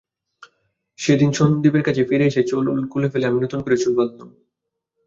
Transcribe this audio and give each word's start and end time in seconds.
সেদিন 0.99 1.29
সন্দীপের 1.31 1.83
কাছ 1.83 1.95
থেকে 1.95 2.09
ফিরে 2.09 2.25
এসেই 2.27 2.47
চুল 2.49 2.61
খুলে 2.91 3.07
ফেলে 3.11 3.25
আমি 3.27 3.39
নতুন 3.43 3.59
করে 3.63 3.75
চুল 3.77 3.93
বাঁধলুম। 3.97 4.29